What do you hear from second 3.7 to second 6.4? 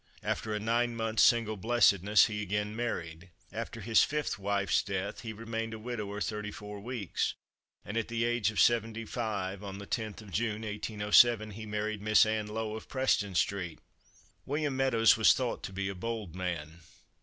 his fifth wife's death he remained a widower